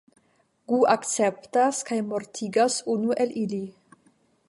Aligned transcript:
Gu 0.71 0.79
akceptas 0.93 1.83
kaj 1.91 2.01
mortigas 2.09 2.81
unu 2.97 3.19
el 3.27 3.39
ili. 3.47 3.65